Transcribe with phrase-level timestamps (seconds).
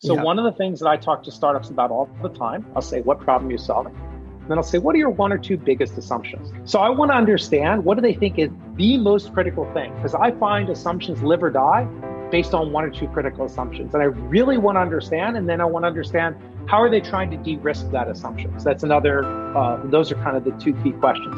[0.00, 0.22] So yeah.
[0.22, 3.00] one of the things that I talk to startups about all the time, I'll say,
[3.00, 3.96] what problem you're solving?
[3.96, 6.52] And then I'll say, what are your one or two biggest assumptions?
[6.70, 9.92] So I want to understand what do they think is the most critical thing?
[9.96, 11.84] Because I find assumptions live or die
[12.30, 13.92] based on one or two critical assumptions.
[13.92, 16.36] And I really want to understand, and then I want to understand
[16.68, 18.56] how are they trying to de-risk that assumption.
[18.60, 19.24] So that's another,
[19.56, 21.34] uh, those are kind of the two key questions.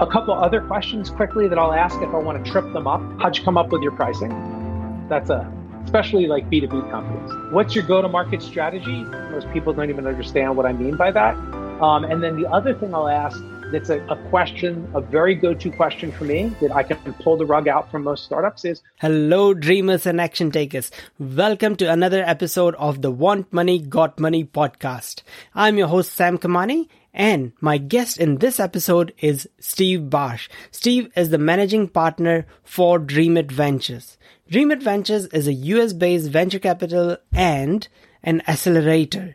[0.00, 3.00] A couple other questions quickly that I'll ask if I want to trip them up.
[3.20, 4.30] How'd you come up with your pricing?
[5.08, 5.55] That's a
[5.86, 7.52] especially like B2B companies.
[7.52, 9.04] What's your go to market strategy?
[9.30, 11.36] Most people don't even understand what I mean by that.
[11.80, 13.40] Um, and then the other thing I'll ask
[13.70, 17.36] that's a, a question, a very go to question for me that I can pull
[17.36, 20.90] the rug out from most startups is Hello, dreamers and action takers.
[21.20, 25.22] Welcome to another episode of the Want Money, Got Money podcast.
[25.54, 26.88] I'm your host, Sam Kamani.
[27.14, 30.48] And my guest in this episode is Steve Barsh.
[30.70, 34.15] Steve is the managing partner for Dreamit Ventures.
[34.50, 37.86] Dreamit Ventures is a US based venture capital and
[38.22, 39.34] an accelerator.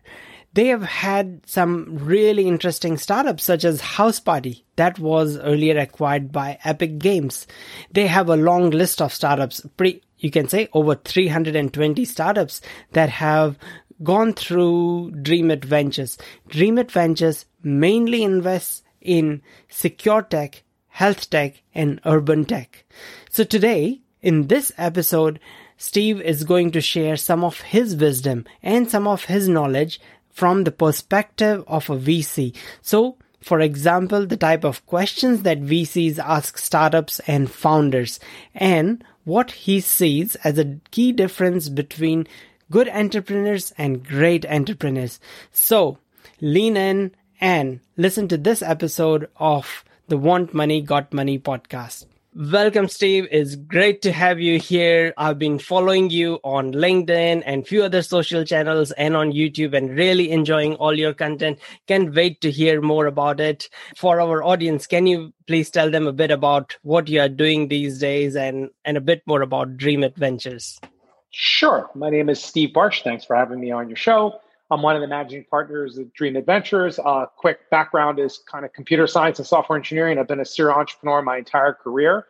[0.53, 6.59] They have had some really interesting startups such as Houseparty that was earlier acquired by
[6.63, 7.45] Epic Games.
[7.91, 12.61] They have a long list of startups, pretty, you can say over 320 startups
[12.93, 13.57] that have
[14.03, 16.17] gone through Dreamit Ventures.
[16.47, 22.85] Dreamit Ventures mainly invests in secure tech, health tech, and urban tech.
[23.29, 25.39] So today in this episode,
[25.77, 30.63] Steve is going to share some of his wisdom and some of his knowledge from
[30.63, 32.55] the perspective of a VC.
[32.81, 38.19] So, for example, the type of questions that VCs ask startups and founders,
[38.53, 42.27] and what he sees as a key difference between
[42.69, 45.19] good entrepreneurs and great entrepreneurs.
[45.51, 45.97] So,
[46.39, 52.05] lean in and listen to this episode of the Want Money, Got Money podcast.
[52.33, 53.27] Welcome, Steve.
[53.29, 55.13] It's great to have you here.
[55.17, 59.89] I've been following you on LinkedIn and few other social channels and on YouTube and
[59.89, 61.59] really enjoying all your content.
[61.87, 63.67] Can't wait to hear more about it.
[63.97, 67.67] For our audience, can you please tell them a bit about what you are doing
[67.67, 70.79] these days and, and a bit more about Dreamit Ventures?
[71.31, 71.89] Sure.
[71.95, 73.03] My name is Steve Barsh.
[73.03, 74.39] Thanks for having me on your show.
[74.71, 76.97] I'm one of the managing partners at Dreamit Ventures.
[76.97, 80.17] Uh, quick background is kind of computer science and software engineering.
[80.17, 82.27] I've been a serial entrepreneur my entire career.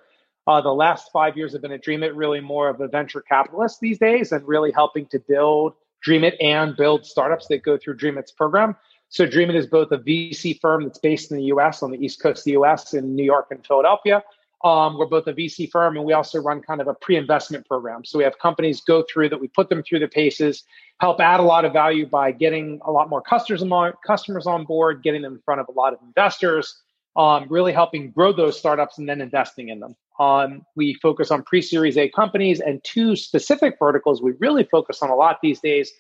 [0.48, 3.80] Uh, the last five years have been at Dreamit, really more of a venture capitalist
[3.80, 8.32] these days, and really helping to build Dreamit and build startups that go through Dreamit's
[8.32, 8.76] program.
[9.10, 11.84] So Dreamit is both a VC firm that's based in the U.S.
[11.84, 12.96] on the East Coast of the U.S.
[12.96, 14.24] in New York and Philadelphia.
[14.64, 18.06] Um, we're both a VC firm, and we also run kind of a pre-investment program.
[18.06, 19.42] So we have companies go through that.
[19.42, 20.64] We put them through the paces,
[21.00, 24.66] help add a lot of value by getting a lot more customers on, customers on
[24.66, 26.80] board, getting them in front of a lot of investors,
[27.16, 29.96] um, really helping grow those startups and then investing in them.
[30.20, 35.10] Um, we focus on pre-series A companies and two specific verticals we really focus on
[35.10, 35.92] a lot these days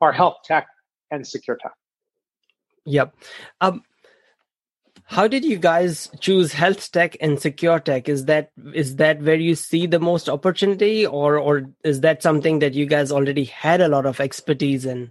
[0.00, 0.66] are health tech
[1.10, 1.72] and secure tech.
[2.84, 3.14] Yep.
[3.60, 3.82] Um,
[5.10, 8.08] how did you guys choose health tech and secure tech?
[8.08, 12.60] Is that is that where you see the most opportunity, or or is that something
[12.60, 15.10] that you guys already had a lot of expertise in?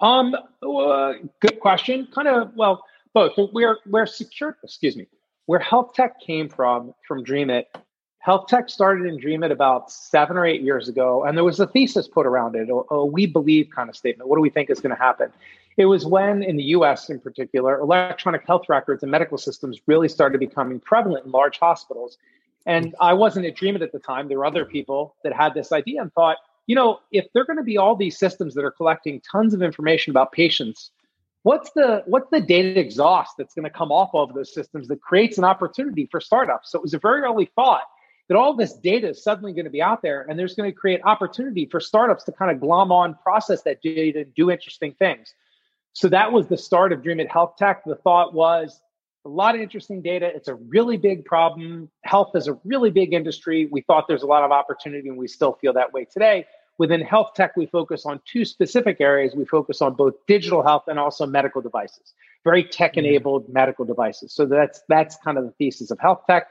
[0.00, 2.08] Um, uh, good question.
[2.12, 3.34] Kind of well, both.
[3.52, 4.58] We're we're secure.
[4.64, 5.06] Excuse me.
[5.46, 7.66] Where health tech came from from Dreamit.
[8.18, 11.68] Health tech started in Dreamit about seven or eight years ago, and there was a
[11.68, 14.28] thesis put around it, a, a we believe kind of statement.
[14.28, 15.30] What do we think is going to happen?
[15.78, 20.08] It was when, in the US in particular, electronic health records and medical systems really
[20.08, 22.18] started becoming prevalent in large hospitals.
[22.66, 24.26] And I wasn't at Dreamit at the time.
[24.26, 27.58] There were other people that had this idea and thought, you know, if they're going
[27.58, 30.90] to be all these systems that are collecting tons of information about patients,
[31.44, 35.00] what's the what's the data exhaust that's going to come off of those systems that
[35.00, 36.72] creates an opportunity for startups?
[36.72, 37.84] So it was a very early thought
[38.26, 40.76] that all this data is suddenly going to be out there and there's going to
[40.76, 44.92] create opportunity for startups to kind of glom on, process that data, and do interesting
[44.98, 45.34] things.
[45.92, 47.82] So that was the start of Dreamit Health Tech.
[47.84, 48.80] The thought was
[49.24, 50.30] a lot of interesting data.
[50.34, 51.90] It's a really big problem.
[52.04, 53.68] Health is a really big industry.
[53.70, 56.46] We thought there's a lot of opportunity, and we still feel that way today.
[56.78, 59.34] Within health tech, we focus on two specific areas.
[59.34, 62.14] We focus on both digital health and also medical devices,
[62.44, 63.52] very tech-enabled mm-hmm.
[63.52, 64.32] medical devices.
[64.32, 66.46] So that's that's kind of the thesis of health tech.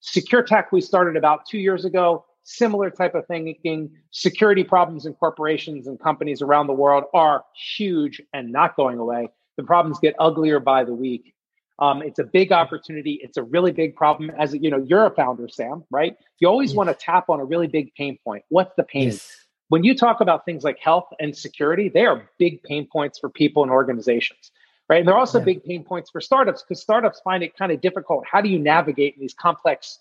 [0.00, 3.90] Secure tech, we started about two years ago similar type of thinking.
[4.10, 7.44] Security problems in corporations and companies around the world are
[7.76, 9.28] huge and not going away.
[9.56, 11.34] The problems get uglier by the week.
[11.78, 13.20] Um, it's a big opportunity.
[13.22, 14.30] It's a really big problem.
[14.38, 16.16] As you know, you're a founder, Sam, right?
[16.38, 16.76] You always yes.
[16.76, 18.44] want to tap on a really big pain point.
[18.48, 19.04] What's the pain?
[19.04, 19.46] Yes.
[19.68, 23.30] When you talk about things like health and security, they are big pain points for
[23.30, 24.50] people and organizations,
[24.90, 24.98] right?
[24.98, 25.44] And they're also yeah.
[25.44, 28.24] big pain points for startups because startups find it kind of difficult.
[28.30, 30.00] How do you navigate in these complex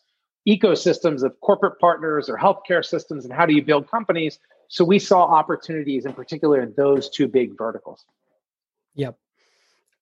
[0.54, 5.00] ecosystems of corporate partners or healthcare systems and how do you build companies So we
[5.00, 8.06] saw opportunities in particular in those two big verticals.
[8.96, 9.18] Yep.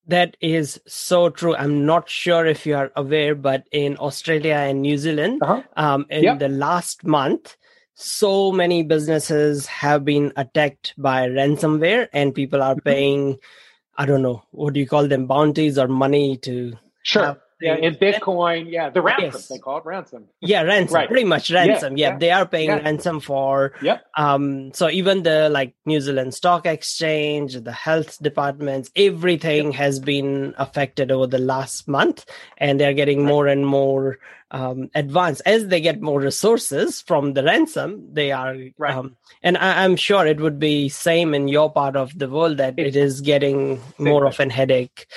[0.08, 1.56] That is so true.
[1.56, 5.64] I'm not sure if you are aware, but in Australia and New Zealand, uh-huh.
[5.76, 6.40] um, in yep.
[6.40, 7.58] the last month,
[7.96, 12.90] so many businesses have been attacked by ransomware, and people are mm-hmm.
[12.90, 13.38] paying,
[13.98, 16.74] I don't know, what do you call them, bounties or money to
[17.04, 19.48] sure yeah, in Bitcoin, yeah, the ransom yes.
[19.48, 20.26] they call it ransom.
[20.42, 21.08] Yeah, ransom, right.
[21.08, 21.98] pretty much ransom.
[21.98, 22.18] Yeah, yeah, yeah.
[22.20, 22.80] they are paying yeah.
[22.80, 23.74] ransom for.
[23.82, 24.06] Yep.
[24.16, 24.74] Um.
[24.74, 31.12] So even the like New Zealand Stock Exchange, the health departments, everything has been affected
[31.12, 32.26] over the last month,
[32.58, 33.28] and they're getting right.
[33.28, 34.20] more and more
[34.52, 38.14] um, advanced as they get more resources from the ransom.
[38.14, 38.96] They are, right.
[38.96, 42.58] um, and I, am sure it would be same in your part of the world
[42.58, 45.08] that it's, it is getting more of an headache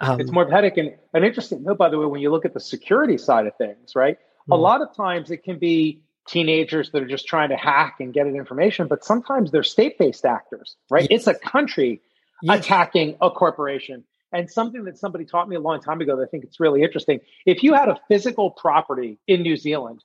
[0.00, 0.78] um, it's more headache.
[0.78, 3.56] And an interesting note, by the way, when you look at the security side of
[3.56, 4.16] things, right?
[4.16, 4.52] Mm-hmm.
[4.52, 8.12] A lot of times it can be teenagers that are just trying to hack and
[8.12, 11.06] get at information, but sometimes they're state based actors, right?
[11.10, 11.20] Yes.
[11.20, 12.00] It's a country
[12.42, 12.60] yes.
[12.60, 14.04] attacking a corporation.
[14.32, 16.82] And something that somebody taught me a long time ago that I think it's really
[16.82, 17.18] interesting.
[17.44, 20.04] If you had a physical property in New Zealand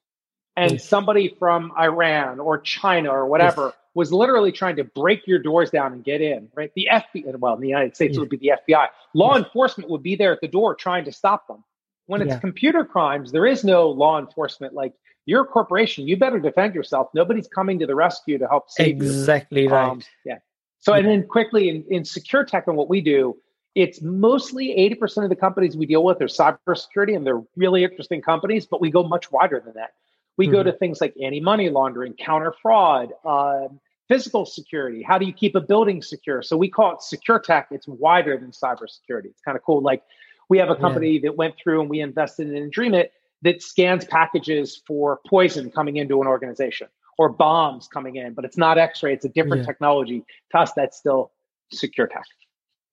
[0.58, 0.88] and yes.
[0.88, 5.94] somebody from Iran or China or whatever was literally trying to break your doors down
[5.94, 6.72] and get in, right?
[6.76, 8.18] The FBI, well, in the United States, yeah.
[8.18, 8.88] it would be the FBI.
[9.14, 9.44] Law yeah.
[9.44, 11.64] enforcement would be there at the door trying to stop them.
[12.06, 12.40] When it's yeah.
[12.40, 14.74] computer crimes, there is no law enforcement.
[14.74, 14.94] Like
[15.26, 17.08] you're a corporation, you better defend yourself.
[17.16, 19.22] Nobody's coming to the rescue to help save exactly you.
[19.22, 19.90] Exactly right.
[19.90, 20.38] Um, yeah.
[20.80, 23.38] So, and then quickly in, in secure tech and what we do,
[23.74, 28.22] it's mostly 80% of the companies we deal with are cybersecurity and they're really interesting
[28.22, 29.94] companies, but we go much wider than that.
[30.38, 30.54] We mm-hmm.
[30.54, 35.04] go to things like anti money laundering, counter fraud, um, physical security.
[35.04, 36.42] How do you keep a building secure?
[36.42, 37.68] So we call it secure tech.
[37.72, 39.26] It's wider than cybersecurity.
[39.26, 39.82] It's kind of cool.
[39.82, 40.04] Like
[40.50, 41.22] we have a company yeah.
[41.24, 43.10] that went through and we invested in Dreamit
[43.42, 46.88] that scans packages for poison coming into an organization
[47.18, 49.14] or bombs coming in, but it's not X-ray.
[49.14, 49.68] It's a different yeah.
[49.68, 50.24] technology.
[50.52, 51.32] To us, that's still
[51.72, 52.26] secure tech.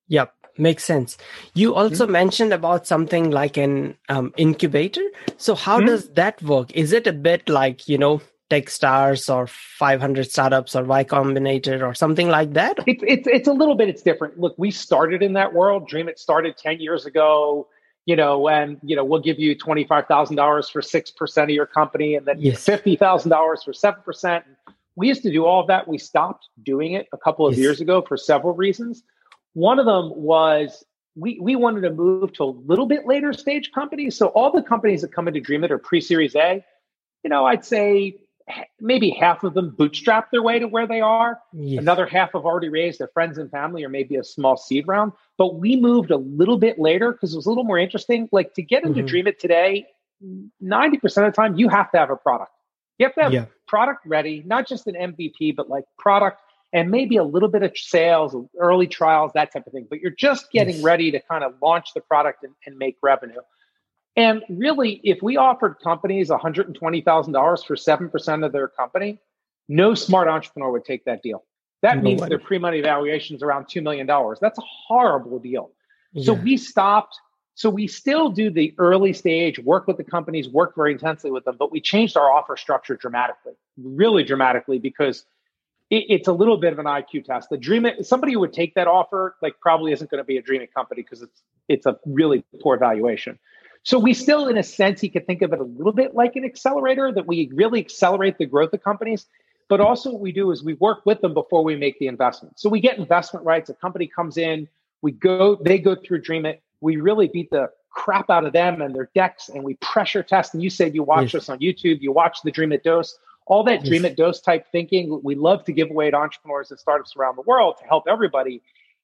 [0.09, 1.17] Yep makes sense
[1.55, 2.13] you also mm-hmm.
[2.13, 5.03] mentioned about something like an um, incubator
[5.39, 5.87] so how mm-hmm.
[5.87, 8.21] does that work is it a bit like you know
[8.53, 12.77] Techstars or 500 startups or Y Combinator or something like that?
[12.87, 14.39] It's, it's, it's a little bit, it's different.
[14.39, 15.89] Look, we started in that world.
[15.89, 17.67] dream it started 10 years ago,
[18.05, 22.27] you know, and, you know, we'll give you $25,000 for 6% of your company and
[22.27, 22.63] then yes.
[22.67, 24.43] $50,000 for 7%.
[24.97, 25.89] We used to do all of that.
[25.89, 27.63] We stopped doing it a couple of yes.
[27.63, 29.03] years ago for several reasons.
[29.55, 30.85] One of them was
[31.17, 34.15] we, we wanted to move to a little bit later stage companies.
[34.15, 36.63] So all the companies that come into Dream It are pre-series A.
[37.25, 38.19] You know, I'd say
[38.81, 41.39] maybe half of them bootstrap their way to where they are.
[41.53, 41.81] Yes.
[41.81, 45.13] Another half have already raised their friends and family or maybe a small seed round.
[45.39, 48.29] But we moved a little bit later because it was a little more interesting.
[48.33, 49.07] Like to get into mm-hmm.
[49.07, 49.87] Dream It today,
[50.63, 52.53] 90% of the time, you have to have a product.
[52.99, 53.45] You have to have yeah.
[53.67, 56.41] product ready, not just an MVP, but like product
[56.73, 59.87] and maybe a little bit of sales, early trials, that type of thing.
[59.89, 60.85] But you're just getting yes.
[60.85, 63.41] ready to kind of launch the product and, and make revenue.
[64.17, 69.19] And really, if we offered companies $120,000 for 7% of their company,
[69.69, 71.45] no smart entrepreneur would take that deal.
[71.81, 72.29] That no means way.
[72.29, 74.07] their pre money valuation is around $2 million.
[74.07, 75.71] That's a horrible deal.
[76.13, 76.25] Yeah.
[76.25, 77.19] So we stopped.
[77.55, 81.45] So we still do the early stage, work with the companies, work very intensely with
[81.45, 85.27] them, but we changed our offer structure dramatically, really dramatically, because
[85.91, 87.51] it, it's a little bit of an IQ test.
[87.51, 90.43] The dream, somebody who would take that offer, like probably isn't going to be a
[90.43, 93.39] Dreamit company because it's it's a really poor valuation.
[93.85, 96.37] So we still, in a sense, you could think of it a little bit like
[96.37, 99.27] an accelerator that we really accelerate the growth of companies.
[99.69, 102.61] But also, what we do is we work with them before we make the investment.
[102.61, 103.71] So we get investment rights.
[103.71, 104.69] A company comes in,
[105.01, 106.59] we go, they go through Dreamit.
[106.81, 110.55] We really beat the crap out of them and their decks, and we pressure test.
[110.55, 111.43] And you said you watch yes.
[111.43, 113.89] us on YouTube, you watch the Dreamit Dose, all that yes.
[113.89, 115.21] Dreamit Dose type thinking.
[115.23, 118.63] We love to give away to entrepreneurs and startups around the world to help everybody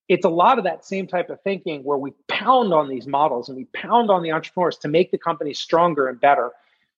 [0.08, 3.48] it's a lot of that same type of thinking where we pound on these models
[3.48, 6.50] and we pound on the entrepreneurs to make the company stronger and better.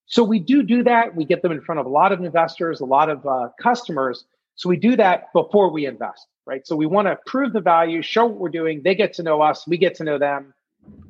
[0.07, 1.15] So we do do that.
[1.15, 4.25] We get them in front of a lot of investors, a lot of uh, customers.
[4.55, 6.67] So we do that before we invest, right?
[6.67, 8.83] So we want to prove the value, show what we're doing.
[8.83, 9.67] They get to know us.
[9.67, 10.55] We get to know them.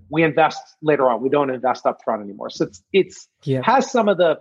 [0.08, 1.22] We invest later on.
[1.22, 2.50] We don't invest up front anymore.
[2.50, 3.60] So it's it's yeah.
[3.64, 4.40] has some of the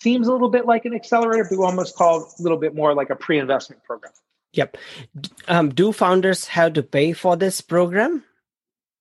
[0.00, 2.74] seems a little bit like an accelerator, but we almost call it a little bit
[2.74, 4.12] more like a pre-investment program.
[4.58, 4.76] Yep.
[5.46, 8.24] Um, do founders have to pay for this program?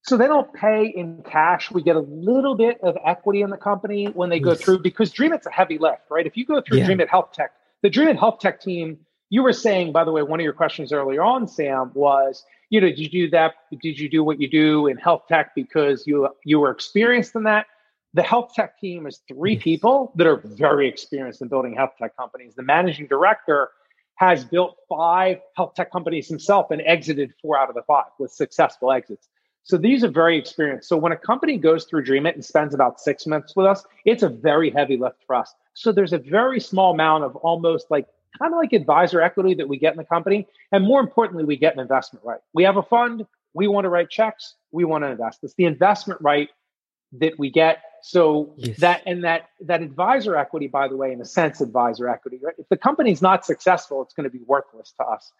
[0.04, 1.72] So they don't pay in cash.
[1.72, 4.62] We get a little bit of equity in the company when they go yes.
[4.62, 6.28] through because Dreamit's a heavy lift, right?
[6.28, 6.88] If you go through yeah.
[6.88, 9.00] Dreamit Health Tech, the Dreamit Health Tech team,
[9.32, 12.80] you were saying, by the way, one of your questions earlier on, Sam, was, you
[12.80, 13.56] know, did you do that?
[13.82, 17.44] Did you do what you do in health tech because you you were experienced in
[17.44, 17.66] that?
[18.14, 22.16] The health tech team is three people that are very experienced in building health tech
[22.16, 22.54] companies.
[22.56, 23.72] The managing director
[24.17, 28.31] has built five health tech companies himself and exited four out of the five with
[28.31, 29.29] successful exits.
[29.63, 30.88] So these are very experienced.
[30.88, 34.24] So when a company goes through Dreamit and spends about six months with us, it's
[34.24, 35.53] a very heavy lift for us.
[35.74, 38.07] So there's a very small amount of almost like
[38.39, 40.47] kind of like advisor equity that we get in the company.
[40.71, 42.39] And more importantly, we get an investment right.
[42.53, 45.39] We have a fund, we want to write checks, we want to invest.
[45.43, 46.50] It's the investment right
[47.14, 47.82] that we get.
[48.02, 48.78] So yes.
[48.80, 52.40] that and that that advisor equity, by the way, in a sense, advisor equity.
[52.42, 52.56] Right?
[52.58, 55.32] If the company's not successful, it's going to be worthless to us.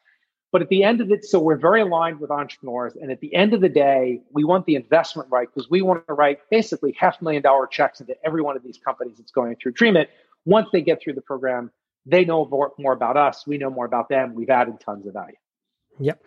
[0.52, 2.96] But at the end of it, so we're very aligned with entrepreneurs.
[2.96, 6.08] And at the end of the day, we want the investment right because we want
[6.08, 9.58] to write basically half million dollar checks into every one of these companies that's going
[9.62, 10.08] through Dreamit.
[10.46, 11.70] Once they get through the program,
[12.06, 13.46] they know more, more about us.
[13.46, 14.34] We know more about them.
[14.34, 15.36] We've added tons of value.
[16.00, 16.24] Yep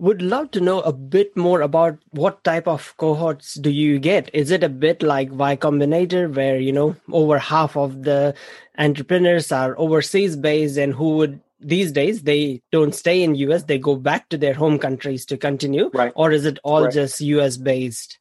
[0.00, 4.30] would love to know a bit more about what type of cohorts do you get
[4.34, 8.34] is it a bit like y combinator where you know over half of the
[8.78, 13.78] entrepreneurs are overseas based and who would these days they don't stay in us they
[13.78, 16.94] go back to their home countries to continue right or is it all right.
[16.94, 18.18] just us based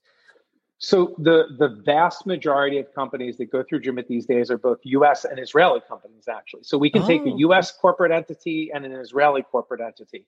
[0.82, 4.80] so the the vast majority of companies that go through Dreamit these days are both
[4.84, 5.26] U.S.
[5.26, 6.64] and Israeli companies, actually.
[6.64, 7.08] So we can oh.
[7.08, 7.38] take a oh.
[7.50, 7.74] U.S.
[7.74, 10.26] corporate entity and an Israeli corporate entity.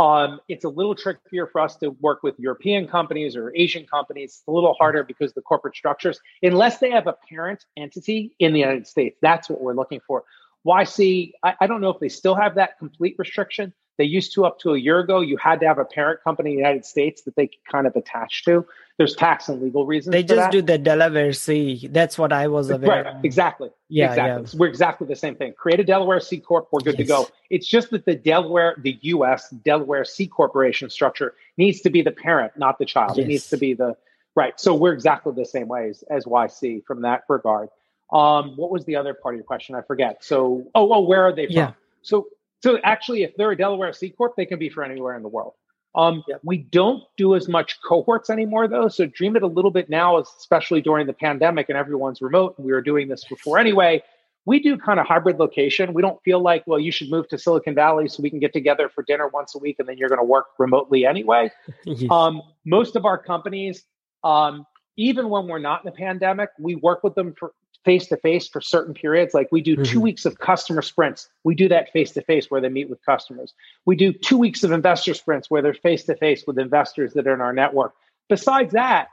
[0.00, 4.36] Um, it's a little trickier for us to work with European companies or Asian companies.
[4.38, 8.54] It's a little harder because the corporate structures, unless they have a parent entity in
[8.54, 10.24] the United States, that's what we're looking for.
[10.66, 13.74] YC, I, I don't know if they still have that complete restriction.
[14.00, 15.20] They used to up to a year ago.
[15.20, 17.86] You had to have a parent company in the United States that they could kind
[17.86, 18.64] of attach to.
[18.96, 20.12] There's tax and legal reasons.
[20.12, 21.86] They just do the Delaware C.
[21.92, 23.04] That's what I was aware.
[23.04, 23.68] Right, exactly.
[23.90, 24.46] Yeah, exactly.
[24.46, 24.58] Yeah.
[24.58, 25.52] We're exactly the same thing.
[25.52, 26.68] Create a Delaware C corp.
[26.72, 27.08] We're good yes.
[27.08, 27.28] to go.
[27.50, 29.50] It's just that the Delaware, the U.S.
[29.50, 33.18] Delaware C corporation structure needs to be the parent, not the child.
[33.18, 33.24] Yes.
[33.26, 33.98] It needs to be the
[34.34, 34.58] right.
[34.58, 37.68] So we're exactly the same ways as YC from that regard.
[38.10, 39.74] Um, what was the other part of your question?
[39.74, 40.24] I forget.
[40.24, 41.54] So, oh, oh, where are they from?
[41.54, 41.72] Yeah.
[42.00, 42.28] So,
[42.60, 45.28] so actually, if they're a Delaware C corp, they can be for anywhere in the
[45.28, 45.54] world.
[45.94, 46.22] Um.
[46.44, 48.88] We don't do as much cohorts anymore, though.
[48.88, 52.54] So dream it a little bit now, especially during the pandemic and everyone's remote.
[52.56, 54.02] And we were doing this before anyway.
[54.46, 55.92] We do kind of hybrid location.
[55.92, 58.52] We don't feel like, well, you should move to Silicon Valley so we can get
[58.52, 61.50] together for dinner once a week and then you're going to work remotely anyway.
[61.84, 62.10] yes.
[62.10, 63.84] um, most of our companies,
[64.24, 67.52] um, even when we're not in the pandemic, we work with them for
[67.84, 69.34] face to face for certain periods.
[69.34, 69.84] Like we do mm-hmm.
[69.84, 71.28] two weeks of customer sprints.
[71.44, 73.54] We do that face to face where they meet with customers.
[73.86, 77.26] We do two weeks of investor sprints where they're face to face with investors that
[77.26, 77.94] are in our network.
[78.28, 79.08] Besides that,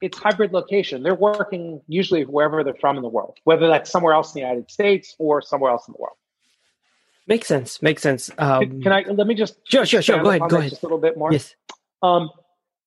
[0.00, 1.02] it's hybrid location.
[1.02, 4.46] They're working usually wherever they're from in the world, whether that's somewhere else in the
[4.46, 6.16] United States or somewhere else in the world.
[7.26, 7.82] Makes sense.
[7.82, 8.30] Makes sense.
[8.38, 10.22] Um, can, can, I let me just sure, sure, sure.
[10.22, 10.48] Go ahead.
[10.48, 10.70] Go ahead.
[10.70, 11.30] Just a little bit more.
[11.30, 11.54] Yes.
[12.02, 12.30] Um,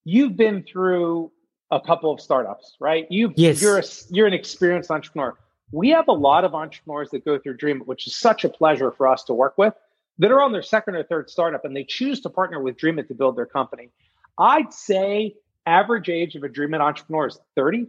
[0.04, 1.32] you've been through
[1.72, 3.08] a couple of startups, right?
[3.10, 3.62] You yes.
[3.62, 5.38] you're a, you're an experienced entrepreneur.
[5.72, 8.92] We have a lot of entrepreneurs that go through Dream, which is such a pleasure
[8.92, 9.74] for us to work with,
[10.20, 13.08] that are on their second or third startup and they choose to partner with Dreamit
[13.08, 13.90] to build their company.
[14.38, 15.36] I'd say
[15.66, 17.88] average age of a Dreamit entrepreneur is 30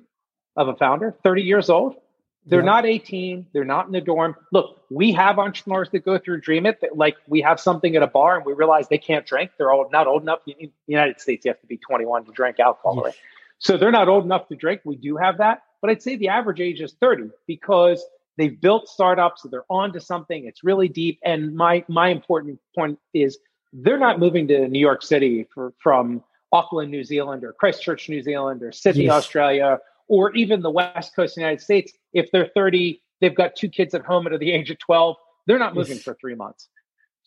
[0.57, 1.97] of a founder, 30 years old.
[2.45, 2.67] They're yep.
[2.67, 3.47] not 18.
[3.53, 4.35] They're not in the dorm.
[4.51, 8.09] Look, we have entrepreneurs that go through Dreamit that like we have something at a
[8.09, 9.53] bar and we realize they can't drink.
[9.59, 10.41] They're old, not old enough.
[10.47, 13.15] In the United States, you have to be 21 to drink alcohol, right?
[13.63, 14.81] So they're not old enough to drink.
[14.85, 15.63] We do have that.
[15.81, 18.05] But I'd say the average age is 30 because
[18.37, 20.47] they've built startups, so they're on to something.
[20.47, 21.21] It's really deep.
[21.25, 23.39] And my my important point is
[23.73, 28.23] they're not moving to New York City for, from Auckland, New Zealand, or Christchurch, New
[28.23, 29.13] Zealand, or Sydney, yes.
[29.13, 29.79] Australia,
[30.09, 31.93] or even the West Coast of the United States.
[32.13, 35.17] If they're 30, they've got two kids at home at the age of 12,
[35.47, 36.03] they're not moving yes.
[36.03, 36.69] for three months.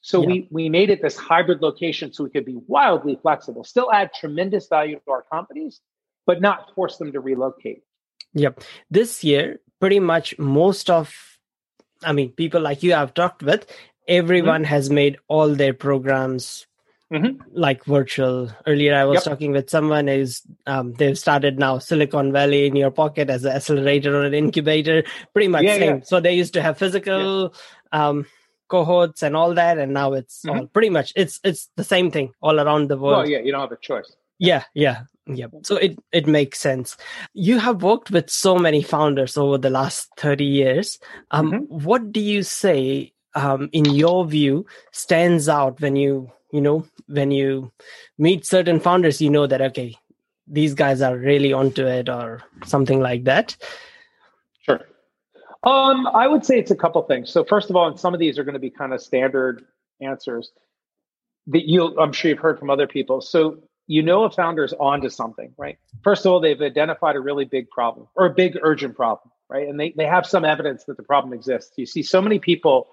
[0.02, 0.28] So yeah.
[0.28, 4.12] we we made it this hybrid location so we could be wildly flexible, still add
[4.14, 5.80] tremendous value to our companies,
[6.26, 7.84] but not force them to relocate.
[8.34, 8.62] Yep.
[8.92, 11.14] This year, pretty much most of,
[12.04, 13.66] I mean, people like you I've talked with,
[14.08, 14.70] everyone mm-hmm.
[14.70, 16.68] has made all their programs
[17.12, 17.42] mm-hmm.
[17.54, 18.50] like virtual.
[18.68, 19.24] Earlier, I was yep.
[19.24, 23.54] talking with someone who's um, they've started now Silicon Valley in your pocket as an
[23.54, 25.04] accelerator or an incubator,
[25.34, 25.98] pretty much yeah, same.
[25.98, 26.04] Yeah.
[26.04, 27.54] So they used to have physical.
[27.94, 28.08] Yeah.
[28.08, 28.26] Um,
[28.68, 30.62] cohorts and all that and now it's mm-hmm.
[30.62, 33.52] all pretty much it's it's the same thing all around the world well yeah you
[33.52, 35.04] don't have a choice yeah yeah.
[35.28, 36.98] Yeah so it it makes sense.
[37.34, 41.00] You have worked with so many founders over the last 30 years.
[41.32, 41.84] Um mm-hmm.
[41.84, 47.32] what do you say um in your view stands out when you you know when
[47.32, 47.72] you
[48.18, 49.98] meet certain founders you know that okay
[50.48, 53.58] these guys are really onto it or something like that?
[54.62, 54.82] Sure.
[55.64, 57.32] Um i would say it's a couple things.
[57.32, 59.66] So first of all and some of these are going to be kind of standard
[60.02, 60.52] answers
[61.48, 63.22] that you i'm sure you've heard from other people.
[63.22, 65.78] So you know a founder's onto something, right?
[66.04, 69.68] First of all, they've identified a really big problem or a big urgent problem, right?
[69.68, 71.74] And they, they have some evidence that the problem exists.
[71.78, 72.90] You see so many people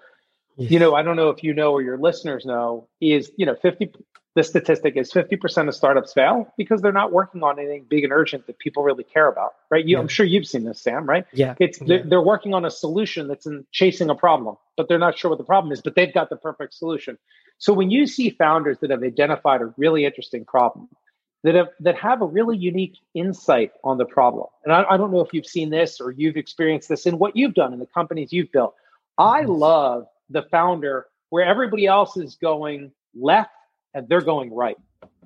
[0.57, 0.71] Yes.
[0.71, 3.55] You know, I don't know if you know or your listeners know, is, you know,
[3.55, 3.93] 50,
[4.35, 8.13] the statistic is 50% of startups fail because they're not working on anything big and
[8.13, 9.85] urgent that people really care about, right?
[9.85, 10.01] You, yeah.
[10.01, 11.27] I'm sure you've seen this, Sam, right?
[11.33, 11.55] Yeah.
[11.59, 11.79] It's.
[11.79, 15.31] They're, they're, working on a solution that's in chasing a problem, but they're not sure
[15.31, 17.19] what the problem is, but they've got the perfect solution.
[17.63, 20.89] So when you see founders that have identified a really interesting problem,
[21.45, 25.13] that have that have a really unique insight on the problem, and I, I don't
[25.13, 27.87] know if you've seen this or you've experienced this in what you've done in the
[27.87, 28.75] companies you've built.
[29.17, 33.53] I love the founder where everybody else is going left
[33.95, 34.77] and they're going right.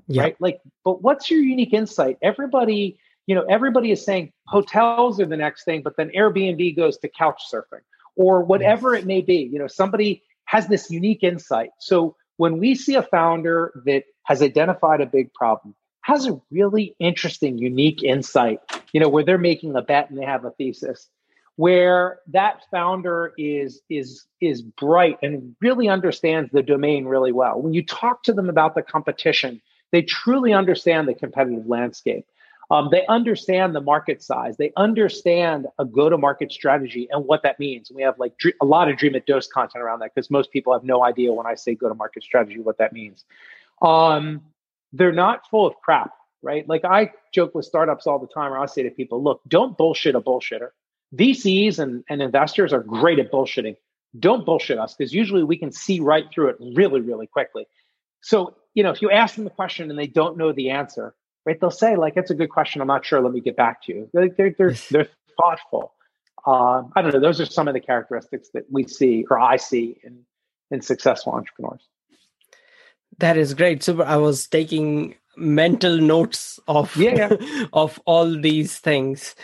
[0.07, 0.25] Yeah.
[0.25, 0.37] Right.
[0.39, 2.19] Like, but what's your unique insight?
[2.21, 6.99] Everybody, you know, everybody is saying hotels are the next thing, but then Airbnb goes
[6.99, 7.81] to couch surfing
[8.15, 9.05] or whatever yes.
[9.05, 9.49] it may be.
[9.51, 11.71] You know, somebody has this unique insight.
[11.79, 16.95] So when we see a founder that has identified a big problem, has a really
[16.99, 18.61] interesting, unique insight,
[18.93, 21.09] you know, where they're making a bet and they have a thesis,
[21.57, 27.61] where that founder is is is bright and really understands the domain really well.
[27.61, 32.27] When you talk to them about the competition, they truly understand the competitive landscape.
[32.71, 34.57] Um, they understand the market size.
[34.57, 37.93] They understand a go-to-market strategy and what that means.
[37.95, 40.83] We have like a lot of Dreamit Dose content around that because most people have
[40.83, 43.25] no idea when I say go-to-market strategy what that means.
[43.83, 44.43] Um,
[44.93, 46.69] they're not full of crap, right?
[46.69, 49.77] Like I joke with startups all the time, or I say to people, "Look, don't
[49.77, 50.71] bullshit a bullshitter."
[51.15, 53.77] VCs and, and investors are great at bullshitting.
[54.19, 57.67] Don't bullshit us because usually we can see right through it really, really quickly.
[58.23, 61.15] So, you know, if you ask them the question and they don't know the answer,
[61.47, 62.81] right, they'll say, like, it's a good question.
[62.81, 63.21] I'm not sure.
[63.21, 64.11] Let me get back to you.
[64.13, 65.09] They're, they're, they're, they're
[65.41, 65.93] thoughtful.
[66.47, 67.21] Uh, I don't know.
[67.21, 70.25] Those are some of the characteristics that we see or I see in,
[70.71, 71.83] in successful entrepreneurs.
[73.19, 73.83] That is great.
[73.83, 77.65] So I was taking mental notes of yeah, yeah.
[77.73, 79.35] of all these things.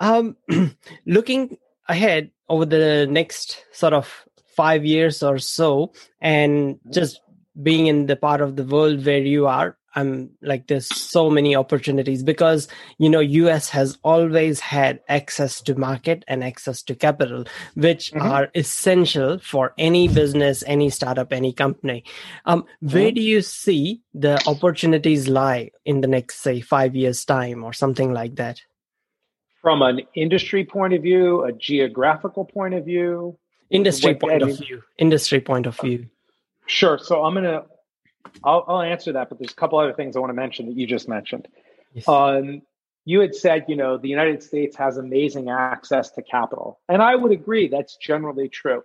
[0.00, 0.36] Um,
[1.06, 4.26] looking ahead over the next sort of
[4.56, 7.20] five years or so, and just
[7.62, 11.56] being in the part of the world where you are, I'm like there's so many
[11.56, 12.68] opportunities because
[12.98, 18.26] you know US has always had access to market and access to capital which mm-hmm.
[18.26, 22.04] are essential for any business any startup any company
[22.46, 23.14] um, where mm-hmm.
[23.14, 28.12] do you see the opportunities lie in the next say 5 years time or something
[28.12, 28.60] like that
[29.60, 33.36] from an industry point of view, a geographical point of view?
[33.68, 34.82] Industry point of view.
[34.98, 36.06] Industry point of view.
[36.66, 36.98] Sure.
[36.98, 37.64] So I'm gonna
[38.44, 40.76] I'll, I'll answer that, but there's a couple other things I want to mention that
[40.76, 41.48] you just mentioned.
[41.92, 42.08] Yes.
[42.08, 42.62] Um,
[43.04, 47.16] you had said, you know, the United States has amazing access to capital, and I
[47.16, 48.82] would agree that's generally true.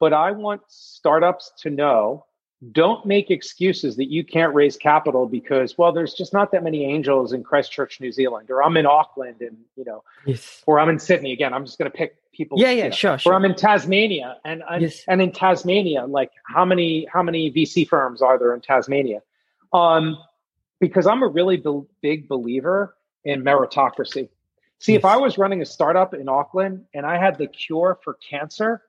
[0.00, 2.24] But I want startups to know
[2.72, 6.84] don't make excuses that you can't raise capital because well there's just not that many
[6.84, 10.62] angels in christchurch new zealand or i'm in auckland and you know yes.
[10.66, 12.90] or i'm in sydney again i'm just going to pick people yeah yeah you know,
[12.90, 15.04] sure, sure or i'm in tasmania and yes.
[15.06, 19.20] and in tasmania like how many how many vc firms are there in tasmania
[19.72, 20.18] um
[20.80, 24.28] because i'm a really be- big believer in meritocracy
[24.80, 24.98] see yes.
[24.98, 28.82] if i was running a startup in auckland and i had the cure for cancer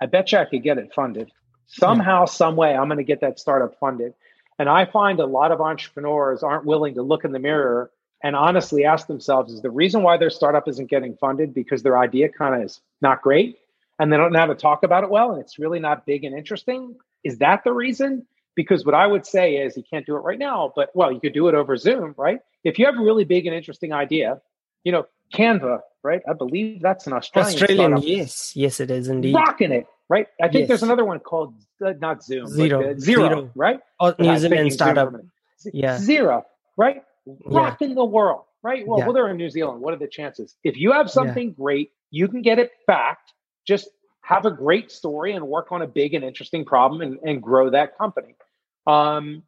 [0.00, 1.30] i bet you i could get it funded
[1.72, 4.14] Somehow, some way, I'm going to get that startup funded.
[4.58, 7.90] And I find a lot of entrepreneurs aren't willing to look in the mirror
[8.22, 11.98] and honestly ask themselves is the reason why their startup isn't getting funded because their
[11.98, 13.58] idea kind of is not great
[13.98, 16.24] and they don't know how to talk about it well and it's really not big
[16.24, 16.94] and interesting?
[17.24, 18.26] Is that the reason?
[18.54, 21.20] Because what I would say is you can't do it right now, but well, you
[21.20, 22.40] could do it over Zoom, right?
[22.64, 24.40] If you have a really big and interesting idea,
[24.84, 26.20] you know, Canva, right?
[26.28, 27.54] I believe that's an Australian.
[27.54, 28.04] Australian, startup.
[28.04, 29.34] yes, yes, it is indeed.
[29.34, 30.26] Rocking it, right?
[30.42, 30.68] I think yes.
[30.68, 33.80] there's another one called uh, not Zoom, Xero, uh, Xero, Xero, right?
[33.98, 35.14] Oh, New Zealand startup.
[35.72, 36.42] Yeah, Xero,
[36.76, 37.02] right?
[37.46, 37.94] Rocking yeah.
[37.94, 38.86] the world, right?
[38.86, 39.06] Well, yeah.
[39.06, 39.80] well, they're in New Zealand.
[39.80, 40.54] What are the chances?
[40.64, 41.54] If you have something yeah.
[41.54, 43.32] great, you can get it backed.
[43.66, 43.88] Just
[44.20, 47.70] have a great story and work on a big and interesting problem and, and grow
[47.70, 48.36] that company.
[48.86, 49.44] Um,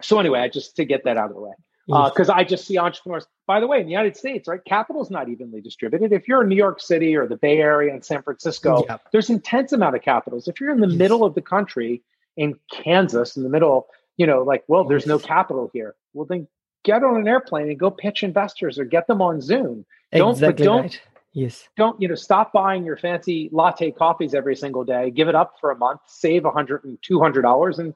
[0.00, 1.54] so anyway, I just to get that out of the way
[1.88, 3.26] because uh, I just see entrepreneurs.
[3.46, 6.12] By the way, in the United States, right, capital is not evenly distributed.
[6.12, 9.00] If you're in New York City or the Bay Area and San Francisco, yep.
[9.10, 10.48] there's intense amount of capitals.
[10.48, 10.98] If you're in the yes.
[10.98, 12.02] middle of the country
[12.36, 15.94] in Kansas, in the middle, you know, like, well, there's no capital here.
[16.12, 16.46] Well, then
[16.84, 19.86] get on an airplane and go pitch investors or get them on Zoom.
[20.12, 21.00] Don't, exactly don't, right.
[21.32, 21.68] Yes.
[21.76, 25.10] Don't, you know, stop buying your fancy latte coffees every single day.
[25.10, 27.94] Give it up for a month, save a hundred and two hundred dollars and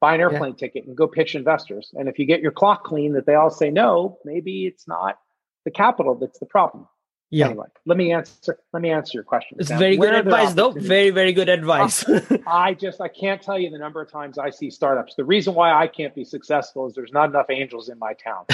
[0.00, 0.66] buy an airplane yeah.
[0.66, 1.90] ticket and go pitch investors.
[1.94, 5.18] And if you get your clock clean that they all say no, maybe it's not
[5.64, 6.86] the capital that's the problem.
[7.30, 7.46] Yeah.
[7.46, 8.56] Anyway, let me answer.
[8.72, 9.56] Let me answer your question.
[9.58, 10.70] It's now, very good advice, though.
[10.70, 12.04] Very, very good advice.
[12.46, 15.16] I just I can't tell you the number of times I see startups.
[15.16, 18.44] The reason why I can't be successful is there's not enough angels in my town.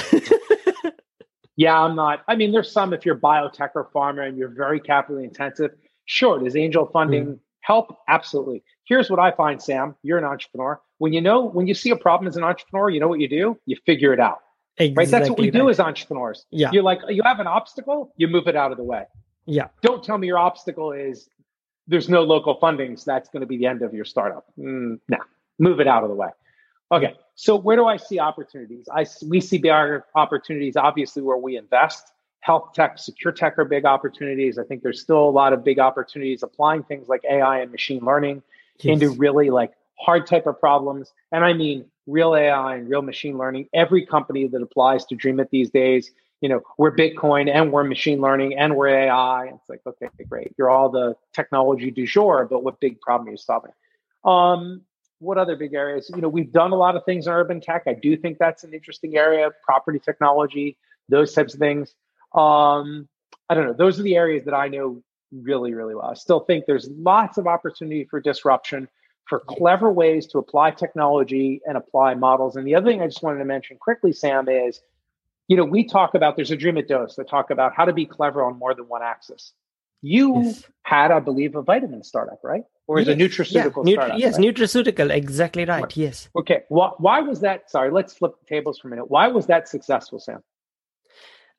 [1.57, 2.23] yeah, I'm not.
[2.29, 5.73] I mean, there's some if you're biotech or pharma and you're very capitally intensive.
[6.07, 8.63] Sure, does angel funding mm Help, absolutely.
[8.85, 9.95] Here's what I find, Sam.
[10.03, 10.81] You're an entrepreneur.
[11.03, 13.29] When you know, when you see a problem as an entrepreneur, you know what you
[13.29, 13.59] do?
[13.67, 14.39] You figure it out.
[14.77, 15.11] Exactly right?
[15.11, 16.47] That's what we do as entrepreneurs.
[16.51, 16.71] Yeah.
[16.73, 19.07] You're like, you have an obstacle, you move it out of the way.
[19.45, 19.67] Yeah.
[19.81, 21.29] Don't tell me your obstacle is
[21.89, 24.47] there's no local funding, so that's going to be the end of your startup.
[24.57, 25.19] Mm, nah,
[25.59, 26.29] move it out of the way.
[26.93, 28.89] Okay, so where do I see opportunities?
[28.89, 29.73] I we see big
[30.15, 32.13] opportunities, obviously, where we invest.
[32.43, 34.57] Health tech, secure tech are big opportunities.
[34.57, 38.05] I think there's still a lot of big opportunities applying things like AI and machine
[38.05, 38.45] learning
[38.79, 38.93] yes.
[38.93, 41.13] into really like hard type of problems.
[41.31, 43.69] And I mean real AI and real machine learning.
[43.73, 48.21] Every company that applies to Dreamit these days, you know, we're Bitcoin and we're machine
[48.21, 49.47] learning and we're AI.
[49.47, 50.53] It's like, okay, great.
[50.59, 53.71] You're all the technology du jour, but what big problem are you solving?
[54.25, 54.83] Um,
[55.21, 56.11] what other big areas?
[56.13, 57.85] You know, we've done a lot of things in urban tech.
[57.87, 60.77] I do think that's an interesting area, property technology,
[61.09, 61.95] those types of things.
[62.35, 63.09] Um,
[63.49, 63.73] I don't know.
[63.73, 65.01] Those are the areas that I know
[65.31, 66.11] really, really well.
[66.11, 68.89] I still think there's lots of opportunity for disruption,
[69.33, 72.55] for clever ways to apply technology and apply models.
[72.55, 74.83] And the other thing I just wanted to mention quickly, Sam, is
[75.49, 78.05] you know, we talk about there's a Dreamit Dose that talk about how to be
[78.05, 79.55] clever on more than one axis.
[80.03, 80.65] You yes.
[80.83, 82.65] had, I believe, a vitamin startup, right?
[82.87, 83.17] Or is yes.
[83.17, 83.95] a nutraceutical yeah.
[83.95, 84.19] startup?
[84.19, 84.55] Yes, right?
[84.55, 85.81] nutraceutical, exactly right.
[85.81, 85.97] right.
[85.97, 86.29] Yes.
[86.37, 86.65] Okay.
[86.69, 87.71] Why, why was that?
[87.71, 89.11] Sorry, let's flip the tables for a minute.
[89.11, 90.43] Why was that successful, Sam?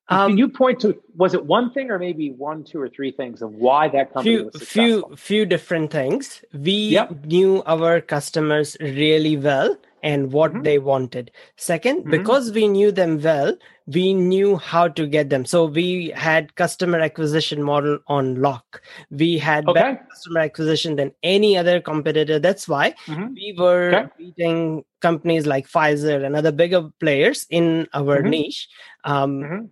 [0.10, 3.12] Um, Can you point to was it one thing or maybe one, two, or three
[3.12, 5.08] things of why that company few, was successful?
[5.10, 6.44] Few few different things.
[6.54, 7.26] We yep.
[7.26, 10.64] knew our customers really well and what mm-hmm.
[10.64, 11.32] they wanted.
[11.58, 12.10] 2nd mm-hmm.
[12.12, 13.56] because we knew them well,
[13.88, 15.46] we knew how to get them.
[15.46, 18.82] So we had customer acquisition model on lock.
[19.10, 19.80] We had okay.
[19.80, 22.38] better customer acquisition than any other competitor.
[22.38, 23.34] That's why mm-hmm.
[23.34, 24.10] we were okay.
[24.18, 28.30] beating companies like Pfizer and other bigger players in our mm-hmm.
[28.30, 28.68] niche.
[29.06, 29.66] Um, mm-hmm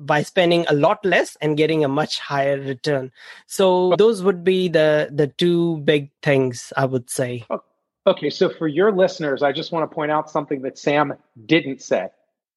[0.00, 3.12] by spending a lot less and getting a much higher return.
[3.46, 7.44] So those would be the the two big things i would say.
[8.06, 11.14] Okay so for your listeners i just want to point out something that sam
[11.46, 12.08] didn't say.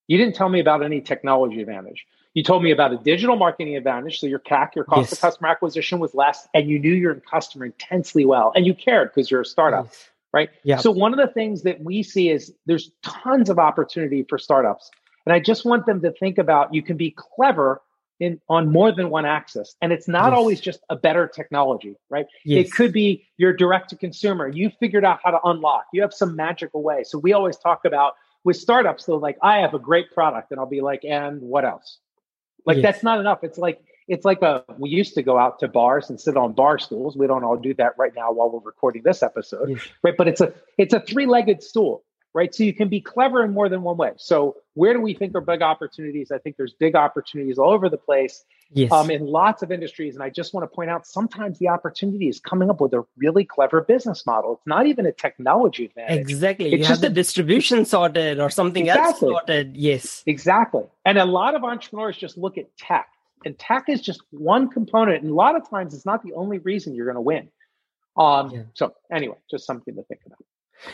[0.08, 2.06] You didn't tell me about any technology advantage.
[2.34, 5.14] You told me about a digital marketing advantage so your cac your cost yes.
[5.14, 9.12] of customer acquisition was less and you knew your customer intensely well and you cared
[9.14, 10.10] because you're a startup yes.
[10.34, 10.50] right?
[10.64, 10.78] Yeah.
[10.78, 14.92] So one of the things that we see is there's tons of opportunity for startups
[15.28, 17.82] and I just want them to think about you can be clever
[18.22, 19.76] in on more than one axis.
[19.82, 20.38] And it's not yes.
[20.38, 22.28] always just a better technology, right?
[22.46, 22.68] Yes.
[22.68, 24.48] It could be your direct to consumer.
[24.48, 25.84] You figured out how to unlock.
[25.92, 27.04] You have some magical way.
[27.04, 28.14] So we always talk about
[28.46, 31.66] with startups, they're like I have a great product, and I'll be like, and what
[31.66, 31.98] else?
[32.66, 32.84] Like yes.
[32.84, 33.44] that's not enough.
[33.44, 36.54] It's like it's like a we used to go out to bars and sit on
[36.54, 37.18] bar stools.
[37.18, 40.16] We don't all do that right now while we're recording this episode, right?
[40.18, 42.54] But it's a it's a three legged stool right?
[42.54, 44.12] So you can be clever in more than one way.
[44.18, 46.32] So where do we think are big opportunities?
[46.32, 48.92] I think there's big opportunities all over the place yes.
[48.92, 50.14] um, in lots of industries.
[50.14, 53.04] And I just want to point out sometimes the opportunity is coming up with a
[53.18, 54.54] really clever business model.
[54.54, 56.20] It's not even a technology advantage.
[56.20, 56.74] Exactly.
[56.74, 59.10] It's you have the a, distribution sorted or something exactly.
[59.10, 59.76] else sorted.
[59.76, 60.24] Yes.
[60.26, 60.84] Exactly.
[61.06, 63.08] And a lot of entrepreneurs just look at tech.
[63.46, 65.24] And tech is just one component.
[65.24, 67.50] And a lot of times it's not the only reason you're going to win.
[68.18, 68.62] Um, yeah.
[68.74, 70.40] So anyway, just something to think about.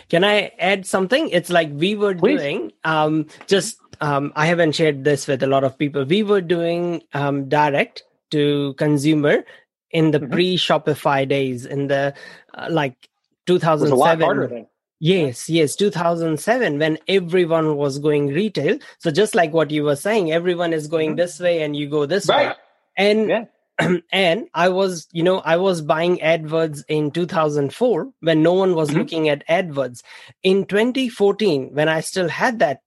[0.09, 1.29] Can I add something?
[1.29, 2.39] It's like we were Please.
[2.39, 6.03] doing um, just um, I haven't shared this with a lot of people.
[6.03, 9.43] We were doing um, direct to consumer
[9.91, 10.33] in the mm-hmm.
[10.33, 12.13] pre Shopify days in the
[12.53, 13.09] uh, like
[13.45, 14.67] 2007.
[14.99, 18.79] Yes, yes, 2007 when everyone was going retail.
[18.99, 21.17] So just like what you were saying, everyone is going mm-hmm.
[21.17, 22.49] this way and you go this right.
[22.49, 22.55] way.
[22.97, 23.45] And yeah.
[24.11, 28.89] and I was, you know, I was buying AdWords in 2004 when no one was
[28.89, 28.99] mm-hmm.
[28.99, 30.01] looking at AdWords.
[30.43, 32.81] In 2014, when I still had that